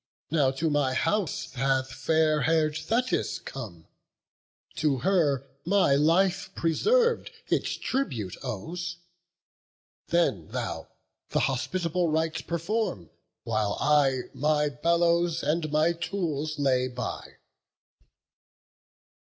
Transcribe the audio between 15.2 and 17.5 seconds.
and my tools lay by."